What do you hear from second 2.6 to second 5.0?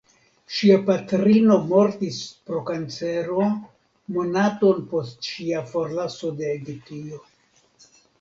kancero monaton